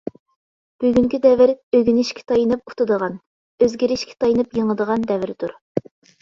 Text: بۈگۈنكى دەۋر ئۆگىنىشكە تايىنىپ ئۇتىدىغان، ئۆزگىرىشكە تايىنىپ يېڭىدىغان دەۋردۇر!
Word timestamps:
بۈگۈنكى 0.83 1.19
دەۋر 1.25 1.53
ئۆگىنىشكە 1.79 2.23
تايىنىپ 2.31 2.71
ئۇتىدىغان، 2.73 3.19
ئۆزگىرىشكە 3.67 4.17
تايىنىپ 4.25 4.59
يېڭىدىغان 4.61 5.07
دەۋردۇر! 5.13 5.55